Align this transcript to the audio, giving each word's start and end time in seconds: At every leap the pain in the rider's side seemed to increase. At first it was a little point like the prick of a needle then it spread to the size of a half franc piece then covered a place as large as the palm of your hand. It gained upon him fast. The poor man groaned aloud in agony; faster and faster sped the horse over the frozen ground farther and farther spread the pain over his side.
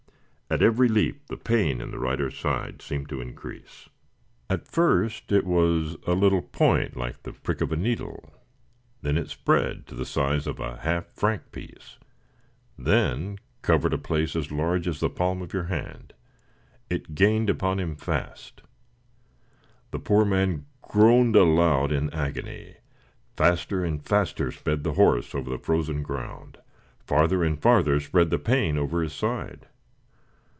At 0.53 0.61
every 0.61 0.89
leap 0.89 1.27
the 1.27 1.37
pain 1.37 1.79
in 1.79 1.91
the 1.91 1.97
rider's 1.97 2.37
side 2.37 2.81
seemed 2.81 3.07
to 3.07 3.21
increase. 3.21 3.87
At 4.49 4.67
first 4.67 5.31
it 5.31 5.45
was 5.45 5.95
a 6.05 6.11
little 6.11 6.41
point 6.41 6.97
like 6.97 7.23
the 7.23 7.31
prick 7.31 7.61
of 7.61 7.71
a 7.71 7.77
needle 7.77 8.33
then 9.01 9.17
it 9.17 9.29
spread 9.29 9.87
to 9.87 9.95
the 9.95 10.03
size 10.05 10.47
of 10.47 10.59
a 10.59 10.75
half 10.75 11.05
franc 11.13 11.53
piece 11.53 11.99
then 12.77 13.39
covered 13.61 13.93
a 13.93 13.97
place 13.97 14.35
as 14.35 14.51
large 14.51 14.89
as 14.89 14.99
the 14.99 15.09
palm 15.09 15.41
of 15.41 15.53
your 15.53 15.67
hand. 15.71 16.11
It 16.89 17.15
gained 17.15 17.49
upon 17.49 17.79
him 17.79 17.95
fast. 17.95 18.61
The 19.91 19.99
poor 19.99 20.25
man 20.25 20.65
groaned 20.81 21.37
aloud 21.37 21.93
in 21.93 22.09
agony; 22.09 22.75
faster 23.37 23.85
and 23.85 24.05
faster 24.05 24.51
sped 24.51 24.83
the 24.83 24.95
horse 24.95 25.33
over 25.33 25.49
the 25.49 25.57
frozen 25.59 26.03
ground 26.03 26.57
farther 27.05 27.41
and 27.41 27.57
farther 27.57 28.01
spread 28.01 28.31
the 28.31 28.37
pain 28.37 28.77
over 28.77 29.01
his 29.01 29.13
side. 29.13 29.67